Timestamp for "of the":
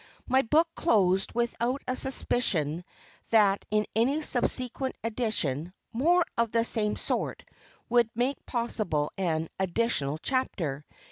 6.39-6.65